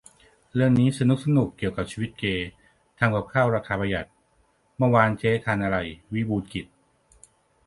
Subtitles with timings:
[0.55, 2.49] -เรื่องนี้สนุ๊กสนุก เกี่ยวกับชีวิตเกย์
[2.99, 4.07] ทำกับข้าวราคาประหยัด
[4.77, 5.77] "เมื่อวานเจ๊ทานอะไร?"
[6.13, 6.65] วิบูลย์กิจ